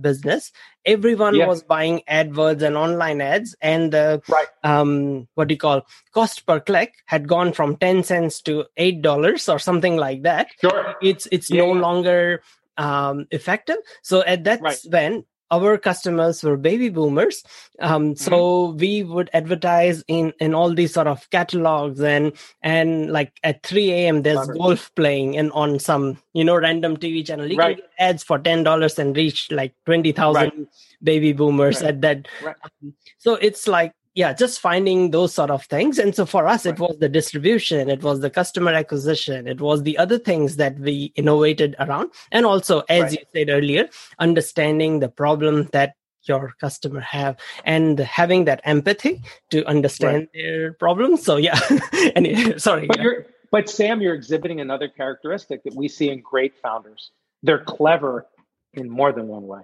[0.00, 0.52] business,
[0.84, 1.46] everyone yeah.
[1.46, 4.46] was buying AdWords and online ads, and the right.
[4.62, 9.02] um, what do you call cost per click had gone from 10 cents to eight
[9.02, 10.48] dollars or something like that.
[10.60, 11.62] Sure, it's it's yeah.
[11.62, 12.42] no longer
[12.76, 13.76] um, effective.
[14.02, 14.78] So at that right.
[14.88, 17.42] when our customers were baby boomers
[17.80, 18.76] um, so mm-hmm.
[18.78, 22.32] we would advertise in in all these sort of catalogs and
[22.62, 27.26] and like at 3 a.m there's golf playing and on some you know random tv
[27.26, 27.76] channel you right.
[27.78, 30.52] can get ads for $10 and reach like 20000 right.
[31.02, 31.90] baby boomers right.
[31.90, 36.26] at that um, so it's like yeah just finding those sort of things and so
[36.26, 36.74] for us right.
[36.74, 40.78] it was the distribution it was the customer acquisition it was the other things that
[40.78, 43.12] we innovated around and also as right.
[43.12, 45.94] you said earlier understanding the problem that
[46.24, 50.28] your customer have and having that empathy to understand right.
[50.34, 51.58] their problems so yeah
[52.16, 53.02] and sorry but yeah.
[53.02, 58.26] you're but sam you're exhibiting another characteristic that we see in great founders they're clever
[58.74, 59.62] in more than one way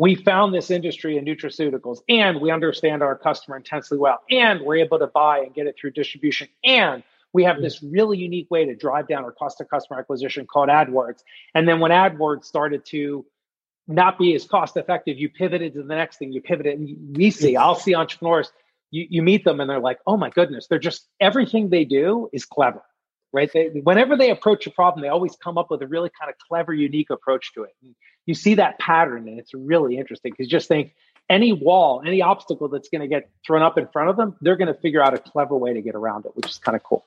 [0.00, 4.76] we found this industry in nutraceuticals and we understand our customer intensely well and we're
[4.76, 7.02] able to buy and get it through distribution and
[7.34, 7.62] we have hmm.
[7.62, 11.22] this really unique way to drive down our cost of customer acquisition called AdWords.
[11.54, 13.26] And then when AdWords started to
[13.86, 16.78] not be as cost effective, you pivoted to the next thing, you pivoted.
[16.78, 18.50] And we see, I'll see entrepreneurs,
[18.90, 22.30] you, you meet them and they're like, oh my goodness, they're just, everything they do
[22.32, 22.82] is clever,
[23.32, 23.50] right?
[23.52, 26.36] They, whenever they approach a problem, they always come up with a really kind of
[26.48, 27.74] clever, unique approach to it.
[27.82, 27.94] And
[28.26, 30.94] you see that pattern and it's really interesting because just think
[31.28, 34.56] any wall, any obstacle that's going to get thrown up in front of them, they're
[34.56, 36.82] going to figure out a clever way to get around it, which is kind of
[36.82, 37.04] cool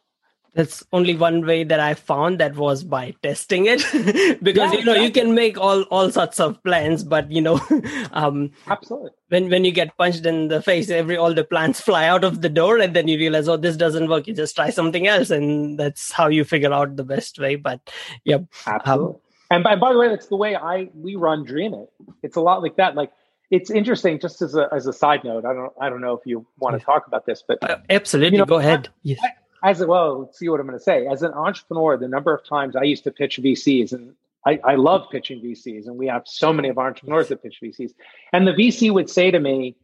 [0.53, 3.81] that's only one way that i found that was by testing it.
[4.43, 7.59] Because yeah, you know you can make all all sorts of plans but you know
[8.11, 9.11] um absolutely.
[9.29, 12.41] when when you get punched in the face every all the plans fly out of
[12.41, 14.27] the door and then you realize oh this doesn't work.
[14.27, 17.55] You just try something else and that's how you figure out the best way.
[17.55, 17.79] But
[18.23, 19.15] yep um, absolutely.
[19.15, 19.19] Um,
[19.51, 21.89] and by, by the way that's the way i we run dream it.
[22.21, 22.95] It's a lot like that.
[22.95, 23.11] Like
[23.49, 26.21] it's interesting just as a as a side note i don't i don't know if
[26.25, 28.37] you want to talk about this but uh, absolutely.
[28.37, 28.87] you know, go ahead.
[28.87, 29.19] I, yes.
[29.21, 29.31] I,
[29.63, 31.07] as well, let's see what I'm going to say.
[31.07, 34.13] As an entrepreneur, the number of times I used to pitch VCs, and
[34.45, 37.59] I, I love pitching VCs, and we have so many of our entrepreneurs that pitch
[37.63, 37.93] VCs.
[38.33, 39.77] And the VC would say to me,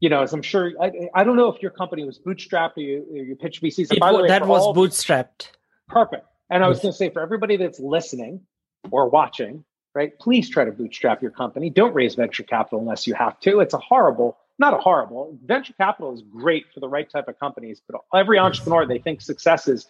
[0.00, 2.80] you know, as I'm sure, I, I don't know if your company was bootstrapped or
[2.80, 3.92] you, or you pitch VCs.
[3.92, 5.48] It, way, that was bootstrapped.
[5.88, 6.26] Perfect.
[6.50, 6.86] And I was mm-hmm.
[6.86, 8.42] going to say for everybody that's listening
[8.90, 9.64] or watching,
[9.94, 11.70] right, please try to bootstrap your company.
[11.70, 13.60] Don't raise venture capital unless you have to.
[13.60, 17.38] It's a horrible not a horrible venture capital is great for the right type of
[17.38, 19.86] companies but every entrepreneur they think success is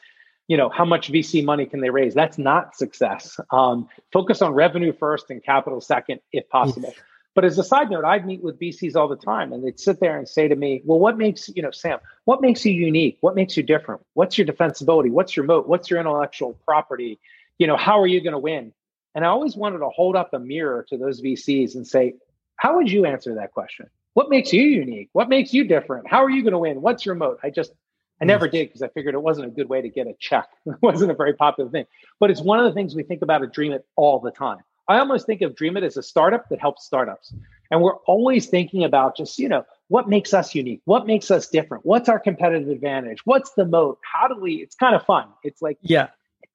[0.48, 2.14] you know how much vc money can they raise?
[2.14, 3.38] That's not success.
[3.50, 6.94] Um, focus on revenue first and capital second if possible.
[7.34, 10.00] But as a side note i'd meet with vcs all the time and they'd sit
[10.00, 13.18] there and say to me well what makes you know sam what makes you unique?
[13.20, 14.02] What makes you different?
[14.14, 15.10] What's your defensibility?
[15.10, 15.66] What's your moat?
[15.66, 17.18] What's your intellectual property?
[17.58, 18.72] You know how are you going to win?
[19.14, 22.14] And i always wanted to hold up a mirror to those vcs and say
[22.56, 25.08] how would you answer that question what makes you unique?
[25.12, 26.08] What makes you different?
[26.08, 26.82] How are you going to win?
[26.82, 27.38] What's your moat?
[27.42, 27.72] I just,
[28.20, 28.52] I never mm.
[28.52, 30.48] did because I figured it wasn't a good way to get a check.
[30.66, 31.86] It wasn't a very popular thing.
[32.20, 34.58] But it's one of the things we think about at Dream It all the time.
[34.88, 37.34] I almost think of Dream It as a startup that helps startups.
[37.70, 40.82] And we're always thinking about just, you know, what makes us unique?
[40.84, 41.86] What makes us different?
[41.86, 43.20] What's our competitive advantage?
[43.24, 43.98] What's the moat?
[44.02, 45.28] How do we, it's kind of fun.
[45.42, 46.08] It's like, yeah,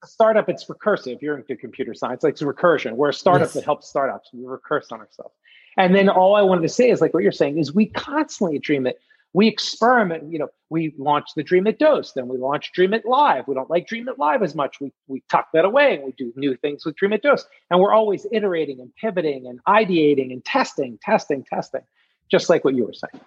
[0.05, 1.21] startup, it's recursive.
[1.21, 2.93] You're into computer science, like it's recursion.
[2.93, 3.53] We're a startup yes.
[3.53, 4.29] that helps startups.
[4.33, 5.33] We recurse on ourselves.
[5.77, 8.59] And then all I wanted to say is like what you're saying is we constantly
[8.59, 8.99] dream it.
[9.33, 13.05] We experiment, you know, we launch the Dream It Dose, then we launch Dream It
[13.05, 13.47] Live.
[13.47, 14.79] We don't like Dream It Live as much.
[14.81, 17.45] We we tuck that away and we do new things with Dream It Dose.
[17.69, 21.81] And we're always iterating and pivoting and ideating and testing, testing, testing,
[22.31, 23.23] just like what you were saying.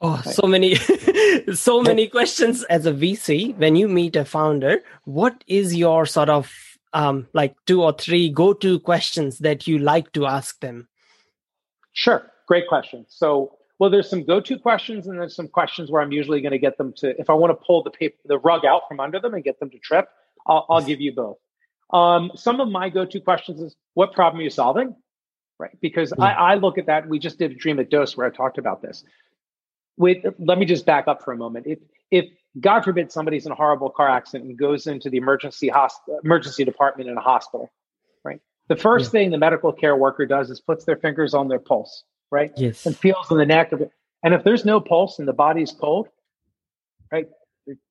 [0.00, 0.74] Oh, so many,
[1.54, 3.56] so many questions as a VC.
[3.56, 6.52] When you meet a founder, what is your sort of
[6.92, 10.88] um, like two or three go-to questions that you like to ask them?
[11.92, 12.30] Sure.
[12.46, 13.04] Great question.
[13.08, 16.58] So, well, there's some go-to questions, and there's some questions where I'm usually going to
[16.58, 17.18] get them to.
[17.20, 19.58] If I want to pull the paper, the rug out from under them and get
[19.58, 20.08] them to trip,
[20.46, 21.38] I'll, I'll give you both.
[21.92, 24.94] Um, some of my go-to questions is, "What problem are you solving?"
[25.58, 25.76] Right?
[25.80, 27.08] Because I, I look at that.
[27.08, 29.02] We just did a Dreamit Dose where I talked about this.
[29.98, 31.66] With, let me just back up for a moment.
[31.66, 31.78] If
[32.10, 32.26] if
[32.58, 36.64] God forbid somebody's in a horrible car accident and goes into the emergency hospital, emergency
[36.64, 37.70] department in a hospital,
[38.24, 38.40] right?
[38.68, 39.10] the first yeah.
[39.10, 42.52] thing the medical care worker does is puts their fingers on their pulse, right?
[42.56, 42.86] Yes.
[42.86, 43.90] And feels in the neck of it.
[44.22, 46.08] And if there's no pulse and the body's cold,
[47.10, 47.28] right?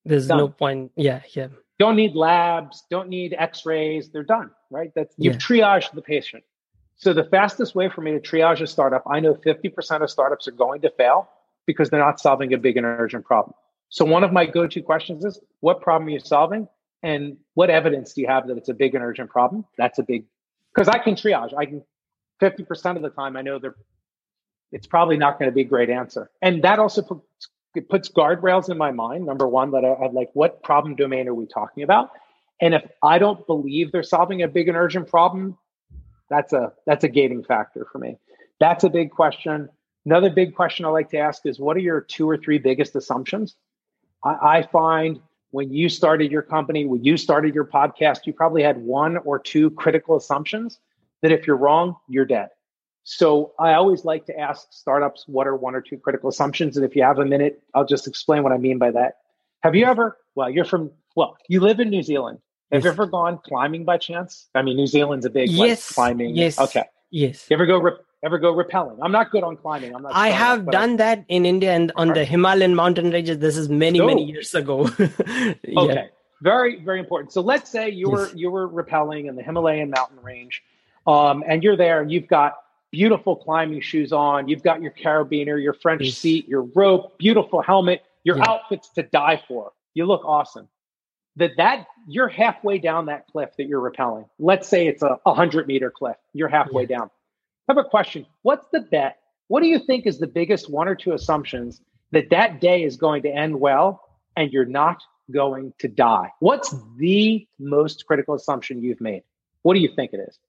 [0.06, 0.38] There's done.
[0.38, 0.92] no point.
[0.96, 1.48] Yeah, yeah.
[1.80, 4.10] Don't need labs, don't need x-rays.
[4.10, 4.92] They're done, right?
[4.96, 5.40] That's you've yeah.
[5.40, 6.44] triaged the patient.
[6.96, 10.48] So the fastest way for me to triage a startup, I know 50% of startups
[10.48, 11.30] are going to fail
[11.68, 13.54] because they're not solving a big and urgent problem.
[13.90, 16.68] So one of my go-to questions is, what problem are you solving?
[17.04, 19.66] And what evidence do you have that it's a big and urgent problem?
[19.78, 20.26] That's a big
[20.74, 21.54] because I can triage.
[21.56, 21.84] I can
[22.42, 23.76] 50% of the time I know they're
[24.72, 26.30] it's probably not going to be a great answer.
[26.42, 27.24] And that also puts,
[27.76, 29.26] it puts guardrails in my mind.
[29.26, 32.10] Number one, that I, am like, what problem domain are we talking about?
[32.60, 35.58] And if I don't believe they're solving a big and urgent problem,
[36.30, 38.18] that's a that's a gating factor for me.
[38.60, 39.70] That's a big question.
[40.08, 42.96] Another big question I like to ask is, what are your two or three biggest
[42.96, 43.58] assumptions?
[44.24, 45.20] I, I find
[45.52, 49.38] when you started your company, when you started your podcast, you probably had one or
[49.38, 50.80] two critical assumptions
[51.22, 52.48] that if you're wrong, you're dead.
[53.04, 56.78] So I always like to ask startups what are one or two critical assumptions.
[56.78, 59.18] And if you have a minute, I'll just explain what I mean by that.
[59.64, 62.40] Have you ever, well, you're from, well, you live in New Zealand.
[62.72, 62.86] Have yes.
[62.86, 64.48] you ever gone climbing by chance?
[64.56, 65.90] I mean, New Zealand's a big yes.
[65.90, 66.38] Like, climbing.
[66.38, 66.58] Yes.
[66.58, 66.86] Okay.
[67.12, 67.48] Yes.
[67.50, 68.98] You ever go ever go rappelling?
[69.02, 69.96] I'm not good on climbing.
[69.96, 70.14] I'm not.
[70.14, 73.40] I have up, done I, that in India and on the Himalayan mountain ranges.
[73.40, 74.90] This is many many years ago.
[75.00, 75.80] yeah.
[75.80, 76.10] Okay,
[76.42, 77.32] very very important.
[77.32, 78.36] So let's say you were yes.
[78.36, 80.64] you were rappelling in the Himalayan mountain range,
[81.06, 82.02] um, and you're there.
[82.02, 82.58] and You've got
[82.92, 84.48] beautiful climbing shoes on.
[84.48, 86.18] You've got your carabiner, your French yes.
[86.18, 88.04] seat, your rope, beautiful helmet.
[88.24, 88.50] Your yeah.
[88.50, 89.72] outfits to die for.
[89.94, 90.68] You look awesome.
[91.38, 94.28] that that you're halfway down that cliff that you're rappelling.
[94.38, 96.18] Let's say it's a 100 meter cliff.
[96.34, 96.98] You're halfway yeah.
[96.98, 97.10] down.
[97.68, 98.26] I have a question.
[98.44, 99.18] What's the bet?
[99.48, 102.96] What do you think is the biggest one or two assumptions that that day is
[102.96, 104.02] going to end well
[104.38, 105.02] and you're not
[105.32, 106.32] going to die?
[106.40, 109.24] What's the most critical assumption you've made?
[109.64, 110.40] What do you think it is?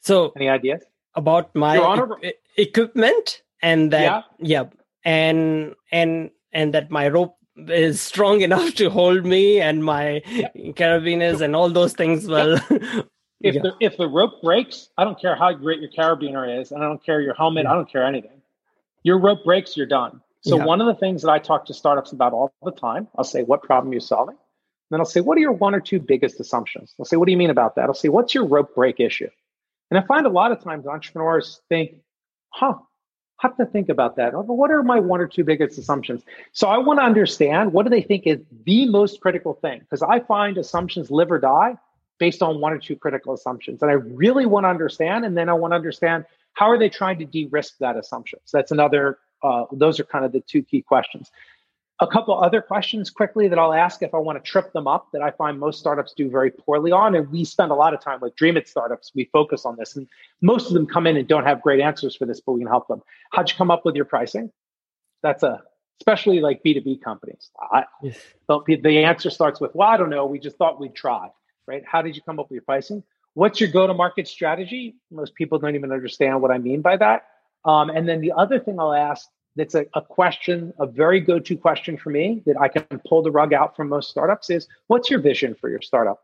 [0.00, 0.82] So, any ideas
[1.14, 4.24] about my e- equipment and that?
[4.38, 4.62] Yeah.
[4.62, 4.64] yeah,
[5.04, 10.48] and and and that my rope is strong enough to hold me and my yeah.
[10.72, 12.58] carabiners and all those things well
[13.40, 13.62] if yeah.
[13.62, 16.86] the if the rope breaks i don't care how great your carabiner is and i
[16.86, 17.72] don't care your helmet yeah.
[17.72, 18.42] i don't care anything
[19.02, 22.12] your rope breaks you're done so one of the things that i talk to startups
[22.12, 24.36] about all the time i'll say what problem you're solving
[24.90, 27.32] then i'll say what are your one or two biggest assumptions i'll say what do
[27.32, 29.28] you mean about that i'll say what's your rope break issue
[29.90, 31.96] and i find a lot of times entrepreneurs think
[32.50, 32.74] huh
[33.40, 34.34] have to think about that.
[34.34, 36.24] Oh, what are my one or two biggest assumptions?
[36.50, 39.78] So I want to understand what do they think is the most critical thing?
[39.78, 41.78] Because I find assumptions live or die
[42.18, 43.82] based on one or two critical assumptions.
[43.82, 45.24] And I really want to understand.
[45.24, 48.40] And then I want to understand how are they trying to de-risk that assumption?
[48.44, 51.30] So that's another, uh, those are kind of the two key questions.
[52.00, 55.08] A couple other questions quickly that I'll ask if I want to trip them up
[55.12, 57.16] that I find most startups do very poorly on.
[57.16, 59.10] And we spend a lot of time with Dreamit startups.
[59.14, 59.96] We focus on this.
[59.96, 60.06] And
[60.40, 62.68] most of them come in and don't have great answers for this, but we can
[62.68, 63.02] help them.
[63.32, 64.52] How'd you come up with your pricing?
[65.22, 65.60] That's a,
[66.00, 67.50] especially like B2B companies.
[67.72, 68.16] I, yes.
[68.48, 70.26] The answer starts with, well, I don't know.
[70.26, 71.30] We just thought we'd try,
[71.68, 71.84] right?
[71.86, 73.04] How did you come up with your pricing?
[73.34, 74.96] What's your go to market strategy?
[75.10, 77.26] Most people don't even understand what I mean by that.
[77.64, 81.38] Um, and then the other thing I'll ask that's a, a question, a very go
[81.38, 84.66] to question for me that I can pull the rug out from most startups is
[84.86, 86.20] what's your vision for your startup?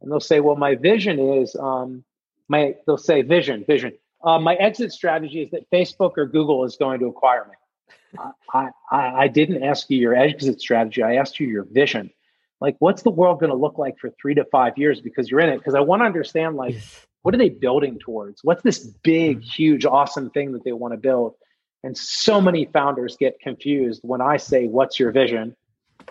[0.00, 2.04] And they'll say, well, my vision is, um,
[2.48, 3.92] my, they'll say vision, vision.
[4.22, 8.20] Uh, my exit strategy is that Facebook or Google is going to acquire me.
[8.54, 11.02] I, I, I didn't ask you your exit strategy.
[11.02, 12.10] I asked you your vision.
[12.60, 15.40] Like, what's the world going to look like for three to five years because you're
[15.40, 15.58] in it?
[15.58, 16.76] Because I want to understand, like,
[17.22, 18.42] what are they building towards?
[18.44, 19.42] What's this big, mm.
[19.42, 21.34] huge, awesome thing that they want to build?
[21.82, 25.56] And so many founders get confused when I say, What's your vision?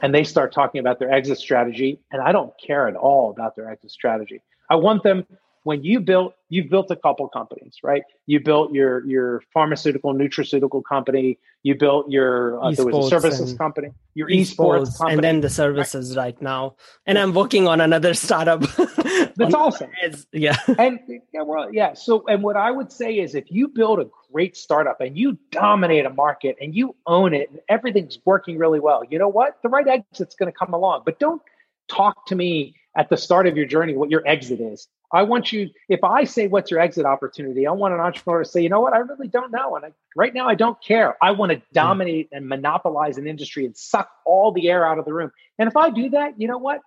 [0.01, 1.99] And they start talking about their exit strategy.
[2.11, 4.41] And I don't care at all about their exit strategy.
[4.69, 5.25] I want them
[5.69, 8.01] when you built you've built a couple companies right?
[8.25, 13.53] You built your your pharmaceutical nutraceutical company you built your uh, there was a services
[13.53, 16.75] company your esports, esports company, and then the services right, right now.
[17.05, 18.61] And i'm working on another startup.
[19.35, 19.91] That's awesome.
[20.31, 20.57] yeah.
[20.85, 20.99] And
[21.33, 24.57] yeah well yeah so and what i would say is if you build a great
[24.57, 29.03] startup and you dominate a market and you own it and everything's working really well
[29.11, 29.61] you know what?
[29.61, 31.43] The right exit's going to come along but don't
[31.87, 35.51] talk to me at the start of your journey what your exit is I want
[35.51, 37.65] you, if I say, what's your exit opportunity?
[37.65, 38.93] I want an entrepreneur to say, you know what?
[38.93, 39.75] I really don't know.
[39.75, 41.17] And I, right now, I don't care.
[41.21, 41.63] I want to hmm.
[41.73, 45.31] dominate and monopolize an industry and suck all the air out of the room.
[45.57, 46.81] And if I do that, you know what?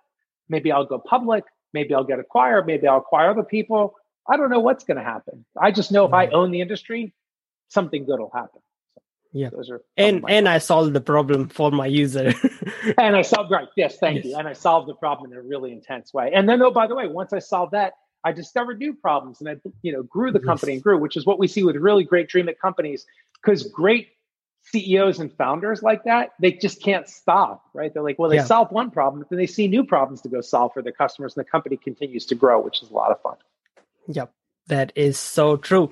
[0.47, 1.43] Maybe I'll go public.
[1.73, 2.65] Maybe I'll get acquired.
[2.65, 3.95] Maybe I'll acquire other people.
[4.29, 5.45] I don't know what's going to happen.
[5.59, 6.35] I just know if I hmm.
[6.35, 7.13] own the industry,
[7.69, 8.61] something good will happen.
[9.33, 9.49] Yeah.
[9.49, 12.33] Those are and and I solved the problem for my user.
[12.97, 13.67] and I solved right.
[13.75, 14.25] Yes, thank yes.
[14.25, 14.37] you.
[14.37, 16.31] And I solved the problem in a really intense way.
[16.33, 17.93] And then, oh, by the way, once I solved that,
[18.23, 20.77] I discovered new problems and I, you know, grew the company yes.
[20.77, 23.05] and grew, which is what we see with really great Dreamit companies.
[23.41, 24.09] Because great
[24.65, 27.93] CEOs and founders like that, they just can't stop, right?
[27.93, 28.45] They're like, well, they yeah.
[28.45, 31.35] solve one problem, but then they see new problems to go solve for their customers,
[31.35, 33.35] and the company continues to grow, which is a lot of fun.
[34.07, 34.31] Yep,
[34.67, 35.89] that is so true.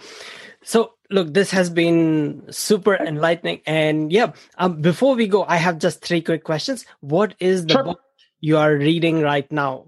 [0.63, 4.33] So, look, this has been super enlightening, and yeah.
[4.57, 6.85] Um, before we go, I have just three quick questions.
[6.99, 7.83] What is the sure.
[7.83, 8.01] book
[8.39, 9.87] you are reading right now?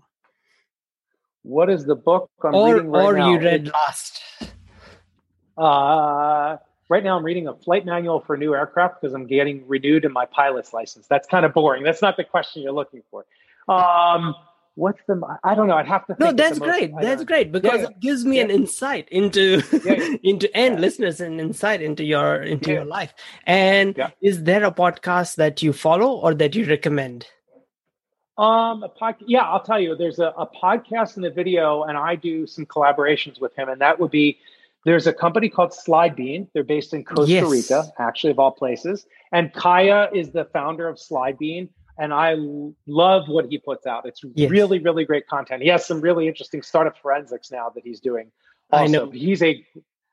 [1.44, 3.08] What is the book I'm or, reading right now?
[3.08, 3.32] or now?
[3.32, 4.22] you read last?
[5.58, 6.58] Uh,
[6.90, 10.14] right now I'm reading a flight manual for new aircraft because I'm getting renewed in
[10.14, 11.08] my pilot's license.
[11.08, 11.84] That's kind of boring.
[11.84, 13.26] That's not the question you're looking for.
[13.68, 14.36] Um,
[14.76, 15.22] what's the?
[15.44, 15.76] I don't know.
[15.76, 16.16] I'd have to.
[16.20, 16.92] no, that's great.
[17.00, 18.44] That's great because yeah, it gives me yeah.
[18.44, 23.14] an insight into yeah, into and listeners an insight into your into your life.
[23.46, 27.28] And is there a podcast that you follow or that you recommend?
[28.38, 29.26] Um, a podcast.
[29.28, 29.96] Yeah, I'll tell you.
[29.96, 33.82] There's a, a podcast and a video, and I do some collaborations with him, and
[33.82, 34.40] that would be.
[34.86, 37.50] There's a company called Slidebean They're based in Costa yes.
[37.50, 39.06] Rica, actually, of all places.
[39.32, 42.36] And Caya is the founder of Slidebean, and I
[42.88, 44.06] love what he puts out.
[44.06, 44.50] It's yes.
[44.50, 45.62] really, really great content.
[45.62, 48.32] He has some really interesting startup forensics now that he's doing.
[48.72, 49.64] Also, I know he's a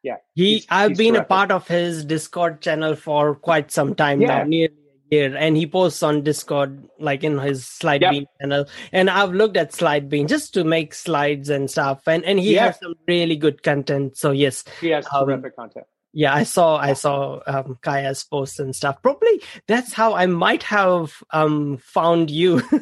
[0.02, 0.16] yeah.
[0.34, 1.26] He he's, I've he's been terrific.
[1.26, 4.38] a part of his Discord channel for quite some time yeah.
[4.38, 4.74] now, nearly
[5.10, 8.12] here and he posts on discord like in his slide yep.
[8.12, 12.38] bean channel and i've looked at Slidebean just to make slides and stuff and and
[12.38, 16.42] he has some really good content so yes he has um, terrific content Yeah, I
[16.42, 19.00] saw I saw um, Caya's posts and stuff.
[19.02, 22.62] Probably that's how I might have um, found you.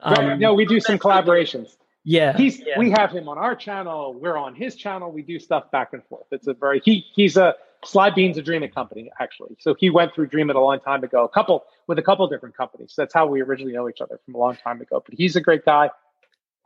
[0.00, 0.38] um, right.
[0.38, 1.76] No, we do some collaborations.
[2.04, 2.78] Yeah, he's yeah.
[2.78, 4.14] we have him on our channel.
[4.14, 5.10] We're on his channel.
[5.10, 6.26] We do stuff back and forth.
[6.30, 7.54] It's a very he he's a
[7.84, 9.56] Slidebean's a Dreamit company actually.
[9.58, 11.24] So he went through Dreamit a long time ago.
[11.24, 12.94] A couple with a couple different companies.
[12.96, 15.02] That's how we originally know each other from a long time ago.
[15.04, 15.90] But he's a great guy.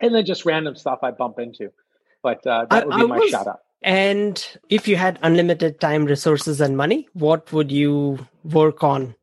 [0.00, 1.72] And then just random stuff I bump into.
[2.22, 3.60] But uh, that would be I my was, shout out.
[3.82, 9.14] And if you had unlimited time, resources, and money, what would you work on?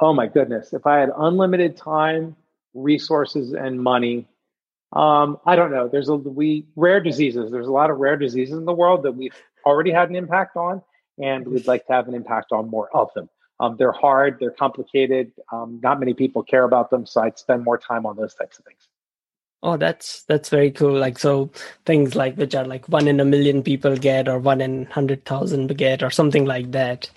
[0.00, 0.72] Oh my goodness.
[0.72, 2.36] If I had unlimited time,
[2.74, 4.26] resources, and money,
[4.92, 5.88] um, I don't know.
[5.88, 7.50] There's a we rare diseases.
[7.50, 9.34] There's a lot of rare diseases in the world that we've
[9.64, 10.82] already had an impact on,
[11.18, 13.28] and we'd like to have an impact on more of them.
[13.58, 15.32] Um, they're hard, they're complicated.
[15.50, 18.58] Um, not many people care about them, so I'd spend more time on those types
[18.58, 18.86] of things.
[19.66, 20.96] Oh, that's that's very cool.
[20.96, 21.50] Like so,
[21.84, 25.24] things like which are like one in a million people get, or one in hundred
[25.24, 27.10] thousand get, or something like that.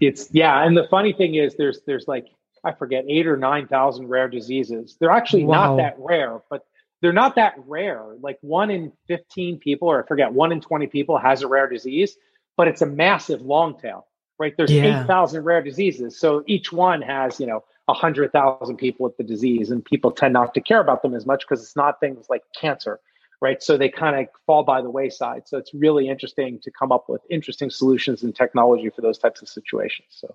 [0.00, 2.28] It's yeah, and the funny thing is, there's there's like
[2.64, 4.96] I forget eight or nine thousand rare diseases.
[4.98, 5.76] They're actually wow.
[5.76, 6.64] not that rare, but
[7.02, 8.02] they're not that rare.
[8.18, 11.68] Like one in fifteen people, or I forget, one in twenty people has a rare
[11.68, 12.16] disease,
[12.56, 14.06] but it's a massive long tail,
[14.38, 14.54] right?
[14.56, 15.02] There's yeah.
[15.02, 19.70] eight thousand rare diseases, so each one has you know 100,000 people with the disease,
[19.70, 22.42] and people tend not to care about them as much because it's not things like
[22.58, 22.98] cancer,
[23.40, 23.62] right?
[23.62, 25.42] So they kind of fall by the wayside.
[25.46, 29.42] So it's really interesting to come up with interesting solutions and technology for those types
[29.42, 30.08] of situations.
[30.10, 30.34] So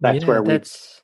[0.00, 1.02] that's yeah, where we that's,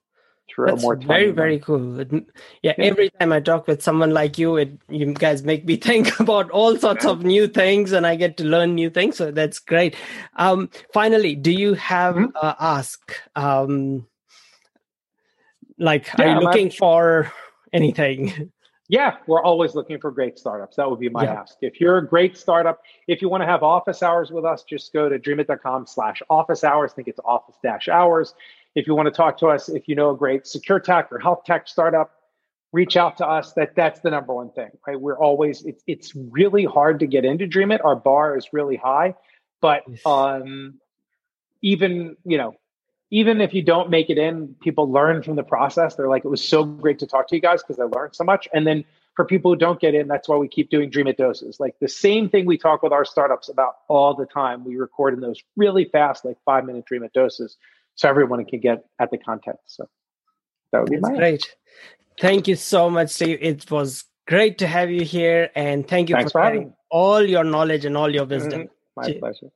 [0.56, 1.06] that's more time.
[1.06, 2.00] Very, very cool.
[2.00, 2.20] yeah,
[2.62, 6.18] yeah, every time I talk with someone like you, it you guys make me think
[6.18, 9.16] about all sorts of new things, and I get to learn new things.
[9.16, 9.94] So that's great.
[10.34, 12.36] Um, finally, do you have mm-hmm.
[12.40, 13.14] uh, ask?
[13.36, 14.06] Um,
[15.81, 17.33] like, yeah, are you looking I'm, for
[17.72, 18.53] anything?
[18.93, 20.74] Yeah, we're always looking for great startups.
[20.74, 21.43] That would be my yeah.
[21.43, 21.59] ask.
[21.61, 24.93] If you're a great startup, if you want to have office hours with us, just
[24.93, 26.91] go to dreamit.com slash office hours.
[26.91, 28.35] I think it's office dash hours.
[28.74, 31.20] If you want to talk to us, if you know a great secure tech or
[31.20, 32.11] health tech startup,
[32.72, 33.53] reach out to us.
[33.53, 35.01] That that's the number one thing, right?
[35.01, 37.85] We're always it's it's really hard to get into Dreamit.
[37.85, 39.14] Our bar is really high,
[39.61, 40.81] but um,
[41.62, 42.55] even you know
[43.11, 45.96] even if you don't make it in, people learn from the process.
[45.96, 48.24] They're like, it was so great to talk to you guys because I learned so
[48.24, 48.48] much.
[48.52, 48.84] And then
[49.16, 51.58] for people who don't get in, that's why we keep doing Dreamit doses.
[51.58, 54.64] Like the same thing we talk with our startups about all the time.
[54.64, 57.56] We record in those really fast, like five minute Dreamit doses,
[57.96, 59.58] so everyone can get at the content.
[59.66, 59.88] So
[60.72, 61.56] that would be that's my great.
[62.20, 63.38] Thank you so much, Steve.
[63.40, 67.44] It was great to have you here, and thank you Thanks for sharing all your
[67.44, 68.62] knowledge and all your wisdom.
[68.62, 68.70] Mm-hmm.
[68.96, 69.50] My pleasure.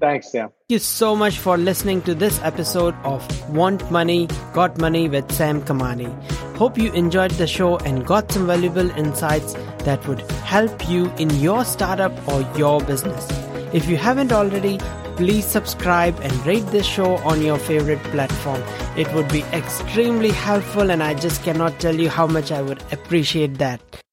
[0.00, 0.48] Thanks, Sam.
[0.48, 5.30] Thank you so much for listening to this episode of Want Money, Got Money with
[5.32, 6.10] Sam Kamani.
[6.56, 11.30] Hope you enjoyed the show and got some valuable insights that would help you in
[11.40, 13.26] your startup or your business.
[13.72, 14.78] If you haven't already,
[15.16, 18.62] please subscribe and rate this show on your favorite platform.
[18.96, 22.82] It would be extremely helpful, and I just cannot tell you how much I would
[22.92, 24.04] appreciate that.